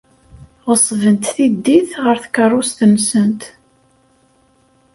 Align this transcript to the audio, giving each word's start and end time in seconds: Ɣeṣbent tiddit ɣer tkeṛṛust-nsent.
Ɣeṣbent 0.67 1.29
tiddit 1.35 1.91
ɣer 2.03 2.17
tkeṛṛust-nsent. 2.23 3.41